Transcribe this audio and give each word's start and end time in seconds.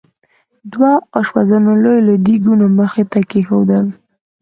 دوه 0.73 0.91
اشپزانو 1.19 1.71
لوی 1.83 1.99
لوی 2.05 2.17
دیګونه 2.25 2.65
مخې 2.79 3.03
ته 3.11 3.19
کېښودل. 3.29 3.85